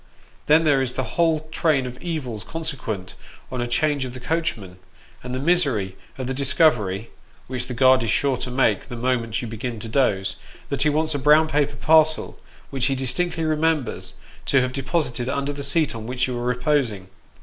[0.47, 3.13] Then there is the whole train of evils consequent
[3.51, 4.79] on a change of the coachman;
[5.23, 7.11] and the misery of the discovery
[7.45, 10.37] which the guard is sure to make the moment you begin to doze
[10.69, 12.39] that he wants a brown paper parcel,
[12.71, 14.15] which ho distinctly remembers
[14.47, 17.07] to have deposited under the seat on which you are reposing.